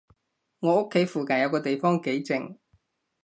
[0.61, 2.57] 我屋企附近有個地方幾靜